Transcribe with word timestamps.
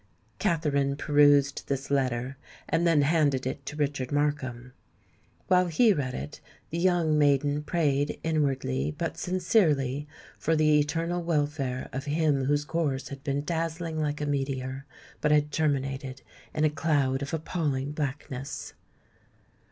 Katherine 0.39 0.95
perused 0.95 1.67
this 1.67 1.91
letter, 1.91 2.35
and 2.67 2.87
then 2.87 3.03
handed 3.03 3.45
it 3.45 3.63
to 3.67 3.75
Richard 3.75 4.11
Markham. 4.11 4.73
While 5.45 5.67
he 5.67 5.93
read 5.93 6.15
it, 6.15 6.41
the 6.71 6.79
young 6.79 7.19
maiden 7.19 7.61
prayed 7.61 8.19
inwardly 8.23 8.95
but 8.97 9.19
sincerely 9.19 10.07
for 10.39 10.55
the 10.55 10.79
eternal 10.79 11.21
welfare 11.21 11.87
of 11.93 12.05
him 12.05 12.45
whose 12.45 12.65
course 12.65 13.09
had 13.09 13.23
been 13.23 13.45
dazzling 13.45 14.01
like 14.01 14.19
a 14.21 14.25
meteor, 14.25 14.87
but 15.21 15.29
had 15.29 15.51
terminated 15.51 16.23
in 16.51 16.63
a 16.63 16.69
cloud 16.71 17.21
of 17.21 17.31
appalling 17.31 17.91
blackness. 17.91 18.73